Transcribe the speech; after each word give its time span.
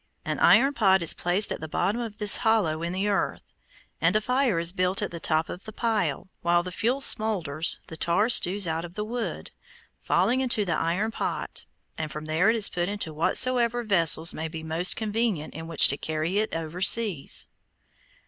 An 0.25 0.39
iron 0.39 0.73
pot 0.73 1.03
is 1.03 1.13
placed 1.13 1.51
at 1.51 1.61
the 1.61 1.67
bottom 1.67 2.01
of 2.01 2.17
this 2.17 2.37
hollow 2.37 2.81
in 2.81 2.91
the 2.91 3.07
earth, 3.07 3.53
and 4.01 4.15
a 4.15 4.19
fire 4.19 4.57
is 4.57 4.71
built 4.71 4.99
at 4.99 5.11
the 5.11 5.19
top 5.19 5.47
of 5.47 5.65
the 5.65 5.71
pile. 5.71 6.27
While 6.41 6.63
the 6.63 6.71
fuel 6.71 7.01
smolders, 7.01 7.77
the 7.85 7.95
tar 7.97 8.27
stews 8.27 8.67
out 8.67 8.83
of 8.83 8.95
the 8.95 9.03
wood, 9.05 9.51
falling 9.99 10.41
into 10.41 10.65
the 10.65 10.73
iron 10.75 11.11
pot, 11.11 11.65
and 11.99 12.09
from 12.11 12.25
there 12.25 12.49
is 12.49 12.67
put 12.67 12.89
into 12.89 13.13
whatsoever 13.13 13.83
vessels 13.83 14.33
may 14.33 14.47
be 14.47 14.63
most 14.63 14.95
convenient 14.95 15.53
in 15.53 15.67
which 15.67 15.87
to 15.89 15.97
carry 15.97 16.39
it 16.39 16.55
over 16.55 16.81
seas. 16.81 17.47